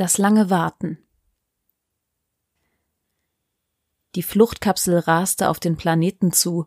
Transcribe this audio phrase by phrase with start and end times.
[0.00, 0.96] Das lange Warten.
[4.14, 6.66] Die Fluchtkapsel raste auf den Planeten zu,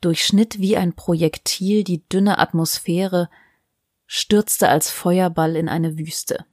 [0.00, 3.28] durchschnitt wie ein Projektil die dünne Atmosphäre,
[4.06, 6.46] stürzte als Feuerball in eine Wüste.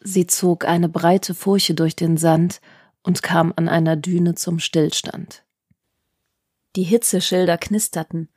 [0.00, 2.62] Sie zog eine breite Furche durch den Sand
[3.02, 5.44] und kam an einer Düne zum Stillstand.
[6.74, 8.30] Die Hitzeschilder knisterten,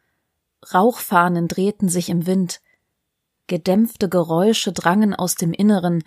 [0.73, 2.59] Rauchfahnen drehten sich im Wind,
[3.47, 6.03] gedämpfte Geräusche drangen aus dem Inneren,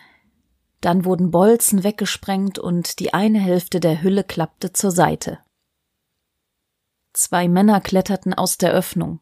[0.84, 5.38] dann wurden Bolzen weggesprengt und die eine Hälfte der Hülle klappte zur Seite.
[7.14, 9.20] Zwei Männer kletterten aus der Öffnung,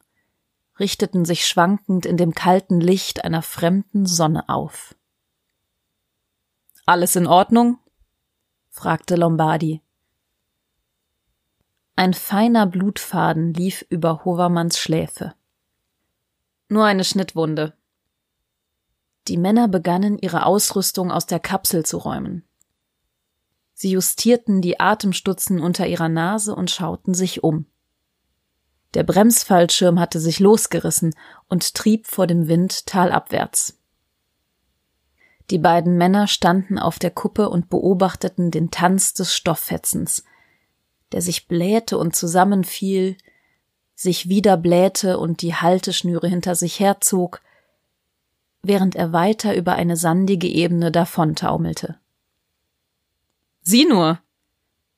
[0.81, 4.97] richteten sich schwankend in dem kalten Licht einer fremden Sonne auf.
[6.85, 7.79] Alles in Ordnung?
[8.71, 9.83] fragte Lombardi.
[11.95, 15.35] Ein feiner Blutfaden lief über Hovermanns Schläfe.
[16.69, 17.75] Nur eine Schnittwunde.
[19.29, 22.45] Die Männer begannen ihre Ausrüstung aus der Kapsel zu räumen.
[23.75, 27.67] Sie justierten die Atemstutzen unter ihrer Nase und schauten sich um.
[28.95, 31.15] Der Bremsfallschirm hatte sich losgerissen
[31.49, 33.79] und trieb vor dem Wind talabwärts.
[35.51, 40.25] Die beiden Männer standen auf der Kuppe und beobachteten den Tanz des Stofffetzens,
[41.13, 43.17] der sich blähte und zusammenfiel,
[43.95, 47.41] sich wieder blähte und die Halteschnüre hinter sich herzog,
[48.63, 51.99] während er weiter über eine sandige Ebene davontaumelte.
[53.63, 54.21] Sieh nur!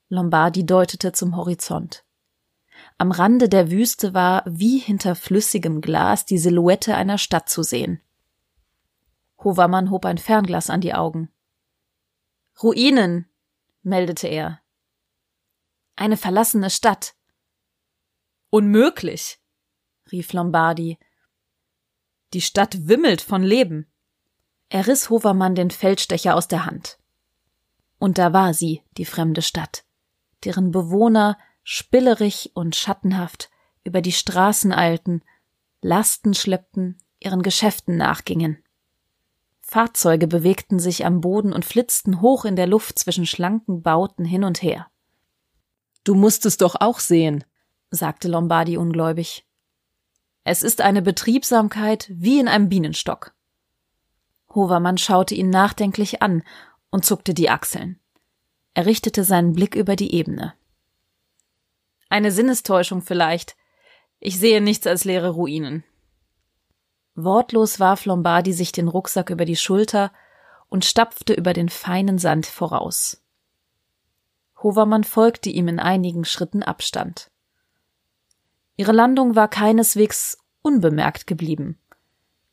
[0.08, 2.04] Lombardi deutete zum Horizont.
[2.98, 8.00] Am Rande der Wüste war wie hinter flüssigem Glas die Silhouette einer Stadt zu sehen.
[9.42, 11.30] Hovermann hob ein Fernglas an die Augen.
[12.62, 13.26] Ruinen,
[13.82, 14.60] meldete er.
[15.96, 17.14] Eine verlassene Stadt.
[18.50, 19.40] Unmöglich,
[20.12, 20.98] rief Lombardi.
[22.34, 23.86] Die Stadt wimmelt von Leben.
[24.68, 26.98] Er riss Hovermann den Feldstecher aus der Hand.
[28.00, 29.84] Und da war sie, die fremde Stadt,
[30.42, 33.50] deren Bewohner spillerig und schattenhaft
[33.84, 35.22] über die Straßen eilten,
[35.80, 38.58] Lasten schleppten, ihren Geschäften nachgingen.
[39.60, 44.42] Fahrzeuge bewegten sich am Boden und flitzten hoch in der Luft zwischen schlanken Bauten hin
[44.42, 44.90] und her.
[46.02, 47.44] Du musst es doch auch sehen,
[47.90, 49.46] sagte Lombardi ungläubig.
[50.44, 53.34] Es ist eine Betriebsamkeit wie in einem Bienenstock.
[54.54, 56.42] Hovermann schaute ihn nachdenklich an
[56.90, 57.98] und zuckte die Achseln.
[58.74, 60.54] Er richtete seinen Blick über die Ebene.
[62.10, 63.56] Eine Sinnestäuschung vielleicht.
[64.20, 65.82] Ich sehe nichts als leere Ruinen.
[67.14, 70.12] Wortlos warf Lombardi sich den Rucksack über die Schulter
[70.68, 73.22] und stapfte über den feinen Sand voraus.
[74.62, 77.30] Hovermann folgte ihm in einigen Schritten Abstand.
[78.76, 81.78] Ihre Landung war keineswegs unbemerkt geblieben.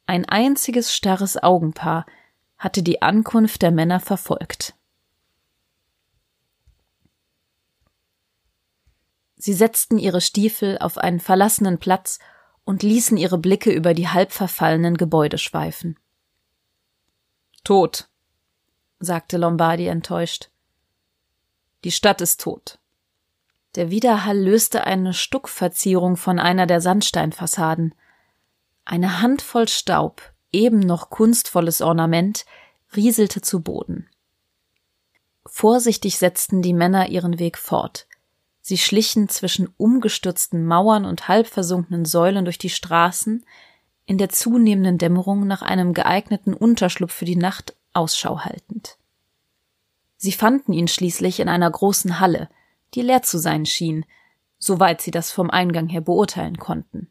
[0.06, 2.06] Ein einziges starres Augenpaar
[2.58, 4.76] hatte die Ankunft der Männer verfolgt.
[9.36, 12.20] Sie setzten ihre Stiefel auf einen verlassenen Platz
[12.64, 15.98] und ließen ihre Blicke über die halb verfallenen Gebäude schweifen.
[17.64, 18.10] Tot,
[19.00, 20.52] sagte Lombardi enttäuscht.
[21.84, 22.81] Die Stadt ist tot.
[23.76, 27.96] Der Widerhall löste eine Stuckverzierung von einer der Sandsteinfassaden.
[28.84, 32.46] Eine Handvoll Staub, eben noch kunstvolles Ornament,
[32.96, 34.10] rieselte zu Boden.
[35.46, 38.08] Vorsichtig setzten die Männer ihren Weg fort.
[38.62, 43.46] Sie schlichen zwischen umgestürzten Mauern und halbversunkenen Säulen durch die Straßen,
[44.06, 48.98] in der zunehmenden Dämmerung nach einem geeigneten Unterschlupf für die Nacht Ausschau haltend.
[50.18, 52.50] Sie fanden ihn schließlich in einer großen Halle,
[52.94, 54.06] die leer zu sein schien,
[54.58, 57.10] soweit sie das vom Eingang her beurteilen konnten.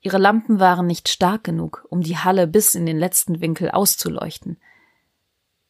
[0.00, 4.58] Ihre Lampen waren nicht stark genug, um die Halle bis in den letzten Winkel auszuleuchten.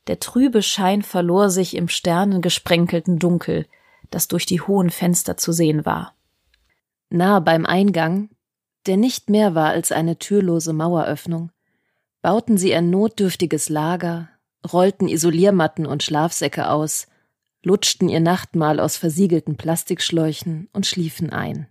[0.07, 3.67] Der trübe Schein verlor sich im sternengesprenkelten Dunkel,
[4.11, 6.15] das durch die hohen Fenster zu sehen war.
[7.11, 8.31] Nahe beim Eingang,
[8.87, 11.53] der nicht mehr war als eine türlose Maueröffnung,
[12.23, 14.29] bauten sie ein notdürftiges Lager,
[14.73, 17.07] rollten Isoliermatten und Schlafsäcke aus,
[17.63, 21.69] lutschten ihr Nachtmahl aus versiegelten Plastikschläuchen und schliefen ein.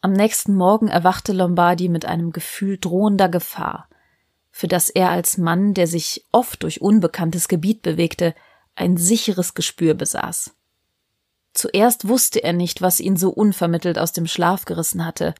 [0.00, 3.88] Am nächsten Morgen erwachte Lombardi mit einem Gefühl drohender Gefahr,
[4.50, 8.34] für das er als Mann, der sich oft durch unbekanntes Gebiet bewegte,
[8.76, 10.54] ein sicheres Gespür besaß.
[11.52, 15.34] Zuerst wusste er nicht, was ihn so unvermittelt aus dem Schlaf gerissen hatte,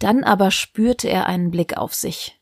[0.00, 2.40] dann aber spürte er einen Blick auf sich,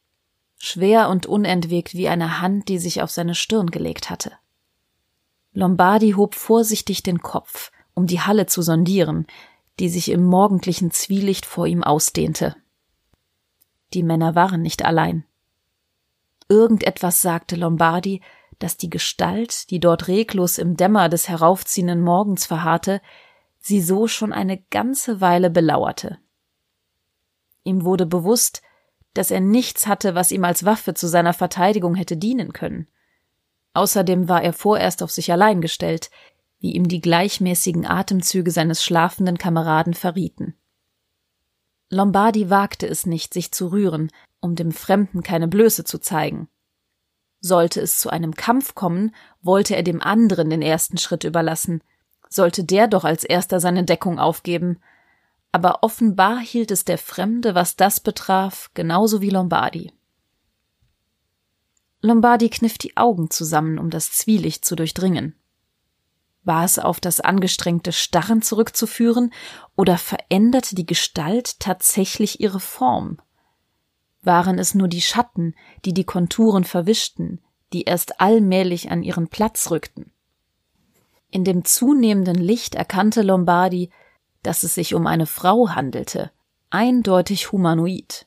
[0.56, 4.32] schwer und unentwegt wie eine Hand, die sich auf seine Stirn gelegt hatte.
[5.52, 9.26] Lombardi hob vorsichtig den Kopf, um die Halle zu sondieren,
[9.78, 12.56] die sich im morgendlichen Zwielicht vor ihm ausdehnte.
[13.92, 15.24] Die Männer waren nicht allein.
[16.48, 18.20] irgendetwas sagte Lombardi,
[18.58, 23.00] dass die Gestalt, die dort reglos im Dämmer des heraufziehenden Morgens verharrte,
[23.58, 26.18] sie so schon eine ganze Weile belauerte.
[27.62, 28.62] Ihm wurde bewusst,
[29.14, 32.86] dass er nichts hatte, was ihm als Waffe zu seiner Verteidigung hätte dienen können.
[33.80, 36.10] Außerdem war er vorerst auf sich allein gestellt,
[36.58, 40.54] wie ihm die gleichmäßigen Atemzüge seines schlafenden Kameraden verrieten.
[41.88, 46.50] Lombardi wagte es nicht, sich zu rühren, um dem Fremden keine Blöße zu zeigen.
[47.40, 51.82] Sollte es zu einem Kampf kommen, wollte er dem anderen den ersten Schritt überlassen,
[52.28, 54.78] sollte der doch als erster seine Deckung aufgeben,
[55.52, 59.90] aber offenbar hielt es der Fremde, was das betraf, genauso wie Lombardi.
[62.02, 65.36] Lombardi kniff die Augen zusammen, um das Zwielicht zu durchdringen.
[66.42, 69.32] War es auf das angestrengte Starren zurückzuführen,
[69.76, 73.20] oder veränderte die Gestalt tatsächlich ihre Form?
[74.22, 75.54] Waren es nur die Schatten,
[75.84, 77.40] die die Konturen verwischten,
[77.72, 80.12] die erst allmählich an ihren Platz rückten?
[81.30, 83.90] In dem zunehmenden Licht erkannte Lombardi,
[84.42, 86.32] dass es sich um eine Frau handelte,
[86.70, 88.26] eindeutig humanoid.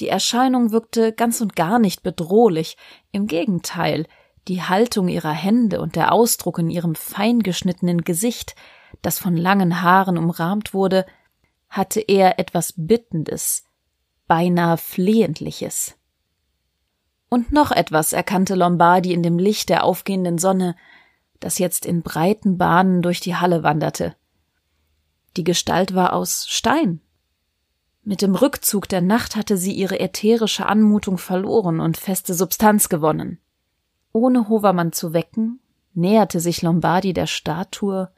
[0.00, 2.76] Die Erscheinung wirkte ganz und gar nicht bedrohlich,
[3.12, 4.06] im Gegenteil,
[4.48, 8.54] die Haltung ihrer Hände und der Ausdruck in ihrem fein geschnittenen Gesicht,
[9.02, 11.04] das von langen Haaren umrahmt wurde,
[11.68, 13.64] hatte eher etwas Bittendes,
[14.26, 15.96] beinahe Flehentliches.
[17.28, 20.74] Und noch etwas erkannte Lombardi in dem Licht der aufgehenden Sonne,
[21.38, 24.16] das jetzt in breiten Bahnen durch die Halle wanderte.
[25.36, 27.00] Die Gestalt war aus Stein.
[28.10, 33.38] Mit dem Rückzug der Nacht hatte sie ihre ätherische Anmutung verloren und feste Substanz gewonnen.
[34.12, 35.60] Ohne Hovermann zu wecken,
[35.94, 38.10] näherte sich Lombardi der Statue,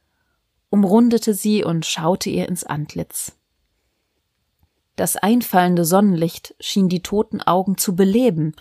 [0.71, 3.37] umrundete sie und schaute ihr ins Antlitz.
[4.97, 8.55] Das einfallende Sonnenlicht schien die toten Augen zu beleben,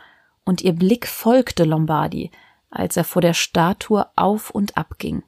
[0.44, 2.30] und ihr Blick folgte Lombardi,
[2.70, 5.24] als er vor der Statue auf und ab ging.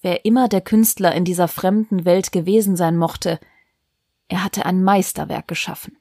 [0.00, 3.38] Wer immer der Künstler in dieser fremden Welt gewesen sein mochte,
[4.28, 5.98] er hatte ein Meisterwerk geschaffen.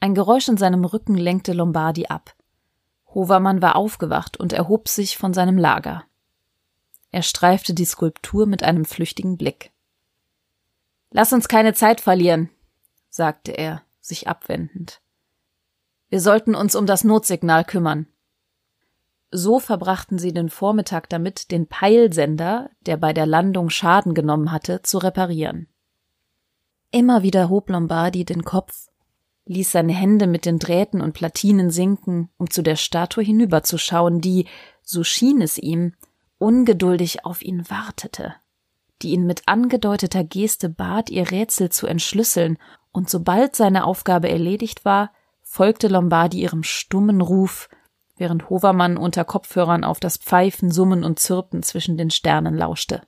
[0.00, 2.34] Ein Geräusch in seinem Rücken lenkte Lombardi ab.
[3.14, 6.04] Hovermann war aufgewacht und erhob sich von seinem Lager.
[7.10, 9.72] Er streifte die Skulptur mit einem flüchtigen Blick.
[11.10, 12.50] Lass uns keine Zeit verlieren,
[13.08, 15.00] sagte er, sich abwendend.
[16.10, 18.06] Wir sollten uns um das Notsignal kümmern.
[19.30, 24.82] So verbrachten sie den Vormittag damit, den Peilsender, der bei der Landung Schaden genommen hatte,
[24.82, 25.68] zu reparieren.
[26.90, 28.88] Immer wieder hob Lombardi den Kopf,
[29.44, 34.46] ließ seine Hände mit den Drähten und Platinen sinken, um zu der Statue hinüberzuschauen, die,
[34.82, 35.94] so schien es ihm,
[36.38, 38.34] ungeduldig auf ihn wartete,
[39.02, 42.58] die ihn mit angedeuteter Geste bat, ihr Rätsel zu entschlüsseln,
[42.90, 45.12] und sobald seine Aufgabe erledigt war,
[45.42, 47.68] folgte Lombardi ihrem stummen Ruf,
[48.16, 53.02] während Hovermann unter Kopfhörern auf das Pfeifen, Summen und Zirpen zwischen den Sternen lauschte.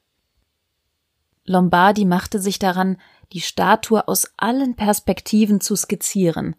[1.51, 2.97] Lombardi machte sich daran,
[3.33, 6.55] die Statue aus allen Perspektiven zu skizzieren.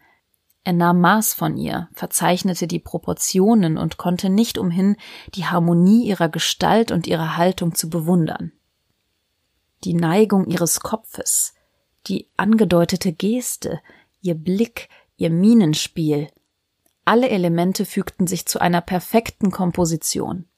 [0.65, 4.97] Er nahm Maß von ihr, verzeichnete die Proportionen und konnte nicht umhin,
[5.33, 8.51] die Harmonie ihrer Gestalt und ihrer Haltung zu bewundern.
[9.85, 11.53] Die Neigung ihres Kopfes,
[12.07, 13.79] die angedeutete Geste,
[14.19, 16.27] ihr Blick, ihr Mienenspiel,
[17.05, 20.49] alle Elemente fügten sich zu einer perfekten Komposition.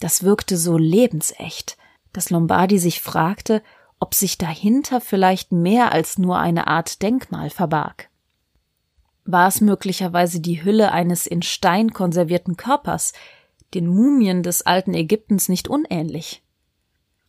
[0.00, 1.78] Das wirkte so lebensecht,
[2.14, 3.62] dass Lombardi sich fragte,
[4.00, 8.08] ob sich dahinter vielleicht mehr als nur eine Art Denkmal verbarg.
[9.26, 13.12] War es möglicherweise die Hülle eines in Stein konservierten Körpers,
[13.74, 16.42] den Mumien des alten Ägyptens nicht unähnlich?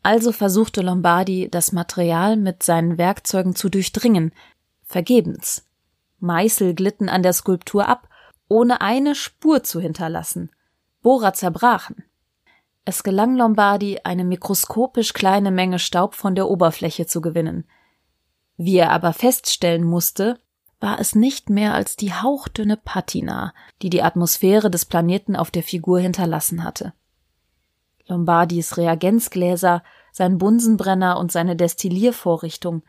[0.04, 4.34] Also versuchte Lombardi, das Material mit seinen Werkzeugen zu durchdringen,
[4.84, 5.68] vergebens.
[6.20, 8.08] Meißel glitten an der Skulptur ab,
[8.48, 10.52] ohne eine Spur zu hinterlassen.
[11.02, 12.05] Bohrer zerbrachen.
[12.86, 17.66] Es gelang Lombardi, eine mikroskopisch kleine Menge Staub von der Oberfläche zu gewinnen.
[18.58, 20.40] Wie er aber feststellen musste,
[20.80, 25.64] war es nicht mehr als die hauchdünne Patina, die die Atmosphäre des Planeten auf der
[25.64, 26.94] Figur hinterlassen hatte.
[28.08, 32.84] Lombardis Reagenzgläser, sein Bunsenbrenner und seine Destilliervorrichtung,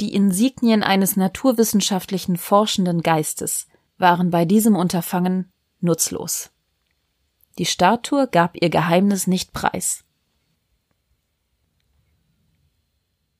[0.00, 5.50] die Insignien eines naturwissenschaftlichen forschenden Geistes, waren bei diesem Unterfangen
[5.80, 6.50] nutzlos.
[7.58, 10.04] Die Statue gab ihr Geheimnis nicht preis.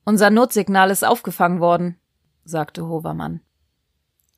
[0.03, 1.97] Unser Notsignal ist aufgefangen worden,
[2.43, 3.41] sagte Hovermann.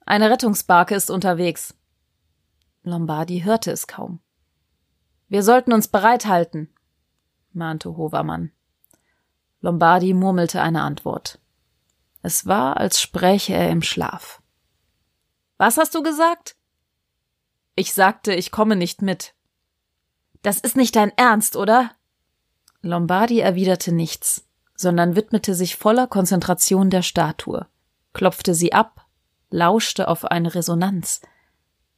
[0.06, 1.74] Eine Rettungsbarke ist unterwegs.
[2.84, 4.20] Lombardi hörte es kaum.
[5.30, 6.74] Wir sollten uns bereithalten,
[7.52, 8.52] mahnte Hovermann.
[9.62, 11.40] Lombardi murmelte eine Antwort.
[12.22, 14.42] Es war, als spräche er im Schlaf.
[15.58, 16.56] Was hast du gesagt?
[17.76, 19.34] Ich sagte, ich komme nicht mit.
[20.42, 21.92] Das ist nicht dein Ernst, oder?
[22.82, 27.68] Lombardi erwiderte nichts, sondern widmete sich voller Konzentration der Statue,
[28.14, 29.06] klopfte sie ab,
[29.52, 31.22] lauschte auf eine Resonanz.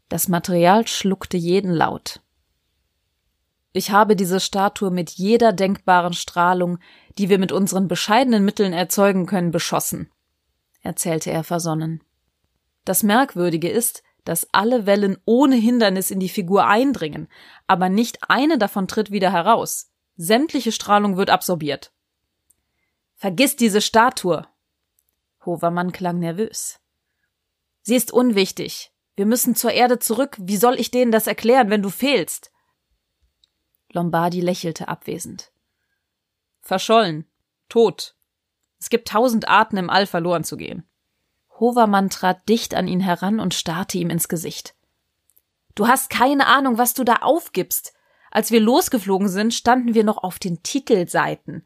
[0.10, 2.22] Das Material schluckte jeden Laut.
[3.72, 6.78] Ich habe diese Statue mit jeder denkbaren Strahlung,
[7.18, 10.12] die wir mit unseren bescheidenen Mitteln erzeugen können, beschossen,
[10.82, 12.04] erzählte er versonnen.
[12.86, 17.28] Das Merkwürdige ist, dass alle Wellen ohne Hindernis in die Figur eindringen,
[17.68, 19.92] aber nicht eine davon tritt wieder heraus.
[20.16, 21.92] Sämtliche Strahlung wird absorbiert.
[23.16, 24.48] Vergiss diese Statue.
[25.46, 26.80] Hovermann klang nervös.
[27.82, 28.92] Sie ist unwichtig.
[29.16, 30.38] Wir müssen zur Erde zurück.
[30.40, 32.52] Wie soll ich denen das erklären, wenn du fehlst?
[33.92, 35.52] Lombardi lächelte abwesend.
[36.62, 37.30] Verschollen.
[37.70, 38.16] Tot.
[38.80, 40.88] Es gibt tausend Arten, im All verloren zu gehen.
[41.60, 44.76] Hovermann trat dicht an ihn heran und starrte ihm ins Gesicht.
[45.76, 47.94] Du hast keine Ahnung, was du da aufgibst.
[48.32, 51.66] Als wir losgeflogen sind, standen wir noch auf den Titelseiten.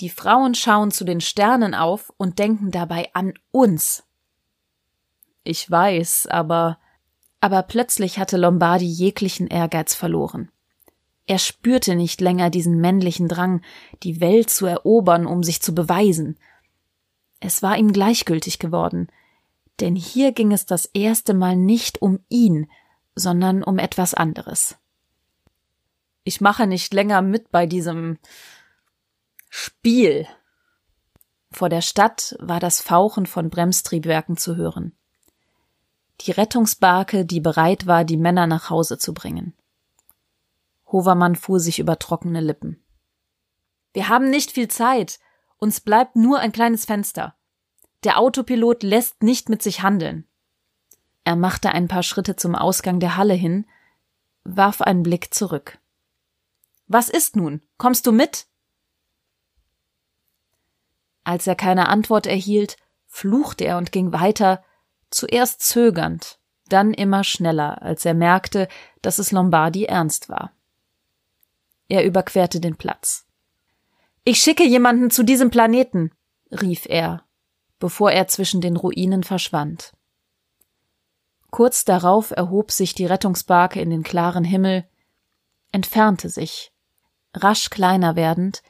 [0.00, 4.04] Die Frauen schauen zu den Sternen auf und denken dabei an uns.
[5.44, 6.78] Ich weiß, aber
[7.40, 10.50] aber plötzlich hatte Lombardi jeglichen Ehrgeiz verloren.
[11.26, 13.62] Er spürte nicht länger diesen männlichen Drang,
[14.02, 16.38] die Welt zu erobern, um sich zu beweisen.
[17.40, 19.08] Es war ihm gleichgültig geworden,
[19.80, 22.70] denn hier ging es das erste Mal nicht um ihn,
[23.14, 24.76] sondern um etwas anderes.
[26.22, 28.18] Ich mache nicht länger mit bei diesem
[29.48, 30.26] Spiel.
[31.50, 34.92] Vor der Stadt war das Fauchen von Bremstriebwerken zu hören.
[36.20, 39.54] Die Rettungsbarke, die bereit war, die Männer nach Hause zu bringen.
[40.92, 42.82] Hovermann fuhr sich über trockene Lippen.
[43.92, 45.18] Wir haben nicht viel Zeit.
[45.60, 47.36] Uns bleibt nur ein kleines Fenster.
[48.02, 50.26] Der Autopilot lässt nicht mit sich handeln.
[51.22, 53.66] Er machte ein paar Schritte zum Ausgang der Halle hin,
[54.42, 55.78] warf einen Blick zurück.
[56.86, 57.62] Was ist nun?
[57.76, 58.46] Kommst du mit?
[61.24, 64.64] Als er keine Antwort erhielt, fluchte er und ging weiter,
[65.10, 68.66] zuerst zögernd, dann immer schneller, als er merkte,
[69.02, 70.52] dass es Lombardi ernst war.
[71.88, 73.26] Er überquerte den Platz.
[74.30, 76.12] Ich schicke jemanden zu diesem Planeten,
[76.52, 77.24] rief er,
[77.80, 79.92] bevor er zwischen den Ruinen verschwand.
[81.50, 84.88] Kurz darauf erhob sich die Rettungsbarke in den klaren Himmel,
[85.72, 86.70] entfernte sich,
[87.34, 88.62] rasch kleiner werdend,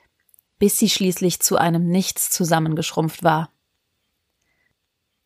[0.59, 3.51] bis sie schließlich zu einem Nichts zusammengeschrumpft war.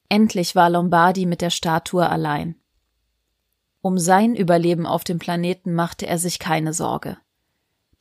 [0.08, 2.56] Endlich war Lombardi mit der Statue allein.
[3.82, 7.18] Um sein Überleben auf dem Planeten machte er sich keine Sorge.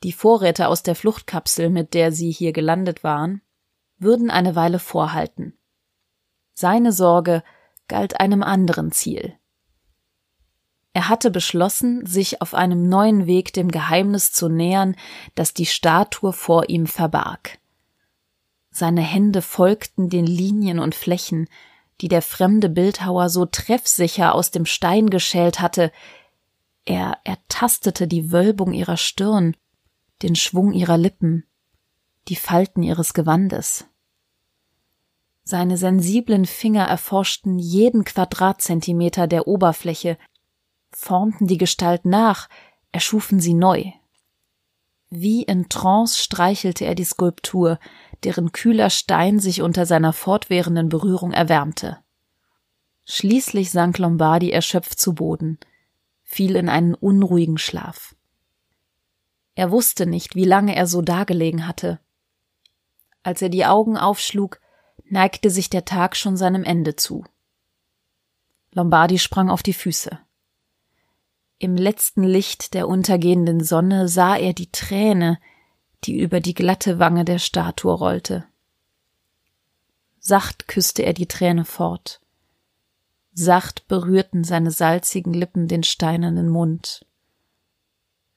[0.04, 3.40] Die Vorräte aus der Fluchtkapsel, mit der sie hier gelandet waren,
[3.96, 5.58] würden eine Weile vorhalten.
[6.52, 7.42] Seine Sorge
[7.88, 9.34] galt einem anderen Ziel.
[10.92, 14.94] Er hatte beschlossen, sich auf einem neuen Weg dem Geheimnis zu nähern,
[15.34, 17.58] das die Statue vor ihm verbarg.
[18.70, 21.48] Seine Hände folgten den Linien und Flächen,
[22.02, 25.90] die der fremde Bildhauer so treffsicher aus dem Stein geschält hatte.
[26.84, 29.56] Er ertastete die Wölbung ihrer Stirn,
[30.22, 31.46] den Schwung ihrer Lippen,
[32.28, 33.86] die Falten ihres Gewandes.
[35.42, 40.16] Seine sensiblen Finger erforschten jeden Quadratzentimeter der Oberfläche,
[40.90, 42.48] formten die Gestalt nach,
[42.92, 43.84] erschufen sie neu.
[45.10, 47.78] Wie in Trance streichelte er die Skulptur,
[48.24, 51.98] deren kühler Stein sich unter seiner fortwährenden Berührung erwärmte.
[53.04, 55.58] Schließlich sank Lombardi erschöpft zu Boden,
[56.22, 58.13] fiel in einen unruhigen Schlaf.
[59.54, 62.00] Er wusste nicht, wie lange er so dagelegen hatte.
[63.22, 64.60] Als er die Augen aufschlug,
[65.04, 67.24] neigte sich der Tag schon seinem Ende zu.
[68.72, 70.18] Lombardi sprang auf die Füße.
[71.58, 75.38] Im letzten Licht der untergehenden Sonne sah er die Träne,
[76.02, 78.44] die über die glatte Wange der Statue rollte.
[80.18, 82.20] Sacht küsste er die Träne fort.
[83.32, 87.06] Sacht berührten seine salzigen Lippen den steinernen Mund.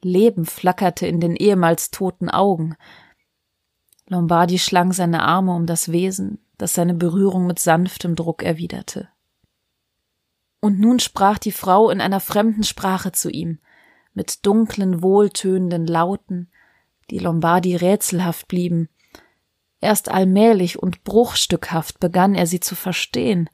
[0.07, 2.75] Leben flackerte in den ehemals toten Augen.
[4.07, 9.09] Lombardi schlang seine Arme um das Wesen, das seine Berührung mit sanftem Druck erwiderte.
[10.59, 13.59] Und nun sprach die Frau in einer fremden Sprache zu ihm,
[14.13, 16.49] mit dunklen, wohltönenden Lauten,
[17.11, 18.89] die Lombardi rätselhaft blieben.
[19.79, 23.49] Erst allmählich und bruchstückhaft begann er sie zu verstehen.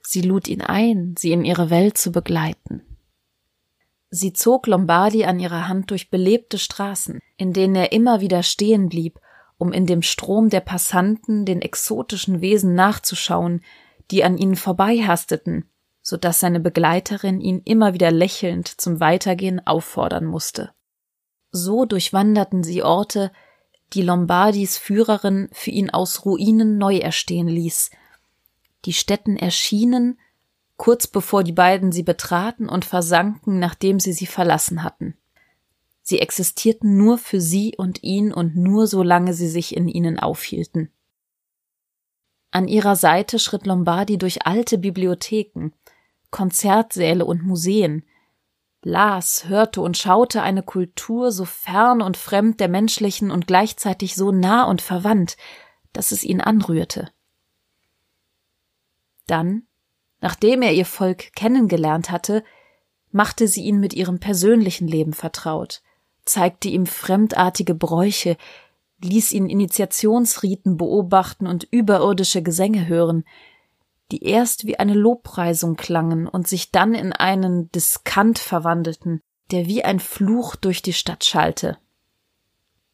[0.00, 2.82] Sie lud ihn ein, sie in ihre Welt zu begleiten.
[4.10, 8.88] Sie zog Lombardi an ihrer Hand durch belebte Straßen, in denen er immer wieder stehen
[8.88, 9.20] blieb,
[9.56, 13.62] um in dem Strom der Passanten den exotischen Wesen nachzuschauen,
[14.10, 15.70] die an ihnen vorbeihasteten,
[16.02, 20.72] so dass seine Begleiterin ihn immer wieder lächelnd zum Weitergehen auffordern musste.
[21.52, 23.30] So durchwanderten sie Orte,
[23.92, 27.90] die Lombardis Führerin für ihn aus Ruinen neu erstehen ließ.
[28.84, 30.18] Die Städten erschienen,
[30.80, 35.14] kurz bevor die beiden sie betraten und versanken, nachdem sie sie verlassen hatten.
[36.00, 40.90] Sie existierten nur für sie und ihn und nur solange sie sich in ihnen aufhielten.
[42.50, 45.72] An ihrer Seite schritt Lombardi durch alte Bibliotheken,
[46.30, 48.02] Konzertsäle und Museen,
[48.80, 54.32] las, hörte und schaute eine Kultur so fern und fremd der menschlichen und gleichzeitig so
[54.32, 55.36] nah und verwandt,
[55.92, 57.12] dass es ihn anrührte.
[59.26, 59.66] Dann,
[60.20, 62.44] nachdem er ihr Volk kennengelernt hatte,
[63.12, 65.82] machte sie ihn mit ihrem persönlichen Leben vertraut,
[66.24, 68.36] zeigte ihm fremdartige Bräuche,
[69.02, 73.24] ließ ihn Initiationsriten beobachten und überirdische Gesänge hören,
[74.12, 79.84] die erst wie eine Lobpreisung klangen und sich dann in einen Diskant verwandelten, der wie
[79.84, 81.78] ein Fluch durch die Stadt schallte.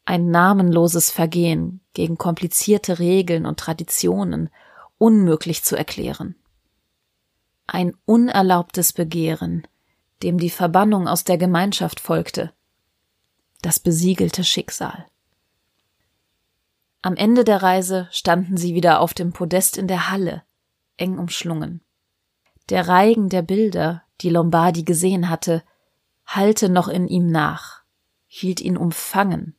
[0.04, 4.50] Ein namenloses Vergehen gegen komplizierte Regeln und Traditionen,
[4.98, 6.36] unmöglich zu erklären.
[7.66, 9.66] Ein unerlaubtes Begehren,
[10.22, 12.52] dem die Verbannung aus der Gemeinschaft folgte,
[13.62, 15.06] das besiegelte Schicksal.
[17.02, 20.42] Am Ende der Reise standen sie wieder auf dem Podest in der Halle,
[20.96, 21.82] eng umschlungen.
[22.68, 25.62] Der Reigen der Bilder, die Lombardi gesehen hatte,
[26.26, 27.82] hallte noch in ihm nach,
[28.26, 29.56] hielt ihn umfangen,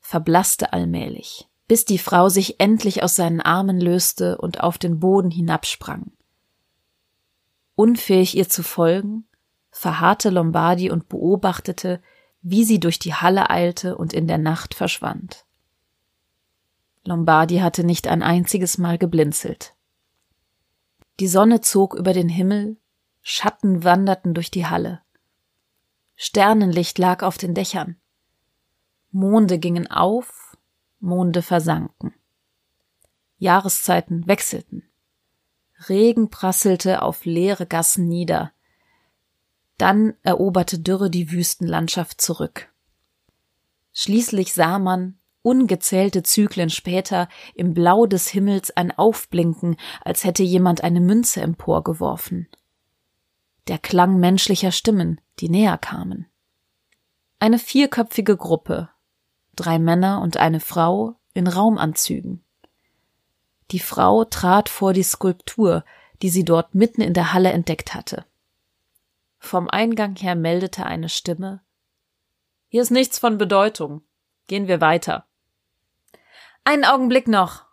[0.00, 5.30] verblasste allmählich, bis die Frau sich endlich aus seinen Armen löste und auf den Boden
[5.30, 6.12] hinabsprang.
[7.76, 9.28] Unfähig ihr zu folgen,
[9.70, 12.02] verharrte Lombardi und beobachtete,
[12.40, 15.44] wie sie durch die Halle eilte und in der Nacht verschwand.
[17.04, 19.74] Lombardi hatte nicht ein einziges Mal geblinzelt.
[21.20, 22.78] Die Sonne zog über den Himmel,
[23.22, 25.02] Schatten wanderten durch die Halle.
[26.14, 27.96] Sternenlicht lag auf den Dächern.
[29.10, 30.56] Monde gingen auf,
[31.00, 32.14] Monde versanken.
[33.38, 34.88] Jahreszeiten wechselten.
[35.88, 38.52] Regen prasselte auf leere Gassen nieder,
[39.78, 42.72] dann eroberte Dürre die Wüstenlandschaft zurück.
[43.92, 50.82] Schließlich sah man, ungezählte Zyklen später, im Blau des Himmels ein Aufblinken, als hätte jemand
[50.82, 52.48] eine Münze emporgeworfen.
[53.68, 56.26] Der Klang menschlicher Stimmen, die näher kamen.
[57.38, 58.88] Eine vierköpfige Gruppe,
[59.54, 62.42] drei Männer und eine Frau in Raumanzügen.
[63.70, 65.84] Die Frau trat vor die Skulptur,
[66.22, 68.24] die sie dort mitten in der Halle entdeckt hatte.
[69.38, 71.62] Vom Eingang her meldete eine Stimme
[72.68, 74.02] Hier ist nichts von Bedeutung.
[74.46, 75.26] Gehen wir weiter.
[76.64, 77.64] Einen Augenblick noch.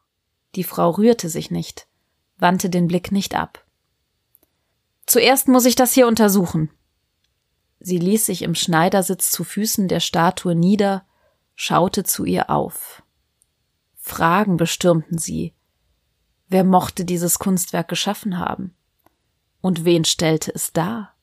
[0.56, 1.88] Die Frau rührte sich nicht,
[2.38, 3.66] wandte den Blick nicht ab.
[5.06, 6.72] Zuerst muss ich das hier untersuchen.
[7.80, 11.06] Sie ließ sich im Schneidersitz zu Füßen der Statue nieder,
[11.56, 13.04] schaute zu ihr auf.
[13.96, 15.54] Fragen bestürmten sie.
[16.54, 18.76] Wer mochte dieses Kunstwerk geschaffen haben?
[19.62, 21.16] Und wen stellte es dar?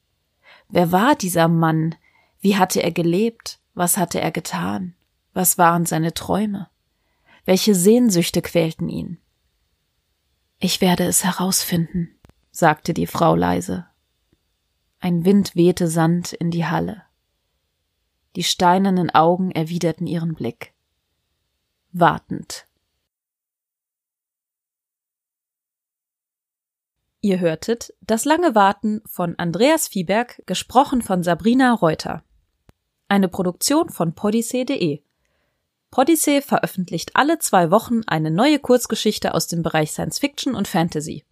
[0.68, 1.94] Wer war dieser Mann?
[2.40, 3.60] Wie hatte er gelebt?
[3.72, 4.96] Was hatte er getan?
[5.32, 6.68] Was waren seine Träume?
[7.44, 9.18] Welche Sehnsüchte quälten ihn?
[10.58, 12.10] Ich werde es herausfinden,
[12.50, 13.86] sagte die Frau leise.
[14.98, 17.04] Ein Wind wehte Sand in die Halle.
[18.34, 20.74] Die steinernen Augen erwiderten ihren Blick.
[21.92, 22.66] Wartend
[27.22, 32.24] Ihr hörtet Das lange Warten von Andreas Viehberg, gesprochen von Sabrina Reuter.
[33.08, 35.02] Eine Produktion von podyssee.de.
[35.90, 41.26] Podyssee veröffentlicht alle zwei Wochen eine neue Kurzgeschichte aus dem Bereich Science Fiction und Fantasy.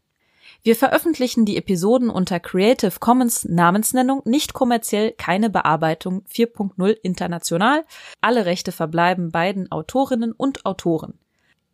[0.62, 7.87] Wir veröffentlichen die Episoden unter Creative Commons Namensnennung, nicht kommerziell, keine Bearbeitung 4.0 international.
[8.20, 11.18] Alle Rechte verbleiben beiden Autorinnen und Autoren.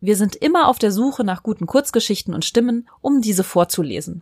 [0.05, 4.21] Wir sind immer auf der Suche nach guten Kurzgeschichten und Stimmen, um diese vorzulesen.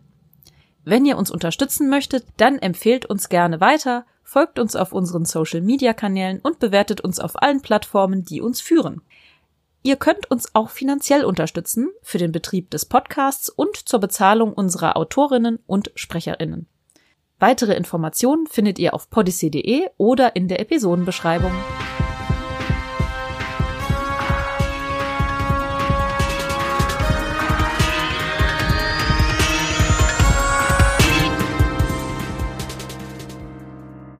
[0.82, 5.60] Wenn ihr uns unterstützen möchtet, dann empfehlt uns gerne weiter, folgt uns auf unseren Social
[5.60, 9.02] Media Kanälen und bewertet uns auf allen Plattformen, die uns führen.
[9.82, 14.96] Ihr könnt uns auch finanziell unterstützen für den Betrieb des Podcasts und zur Bezahlung unserer
[14.96, 16.66] Autorinnen und Sprecherinnen.
[17.38, 21.52] Weitere Informationen findet ihr auf podyssey.de oder in der Episodenbeschreibung.